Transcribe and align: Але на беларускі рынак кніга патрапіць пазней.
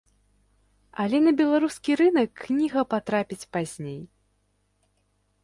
Але 1.03 1.17
на 1.25 1.33
беларускі 1.41 1.91
рынак 2.01 2.29
кніга 2.45 2.81
патрапіць 2.95 3.49
пазней. 3.59 4.01